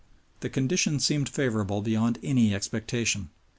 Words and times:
The 0.39 0.49
conditions 0.49 1.05
seemed 1.05 1.29
favorable 1.29 1.83
beyond 1.83 2.17
any 2.23 2.55
expectation. 2.55 3.29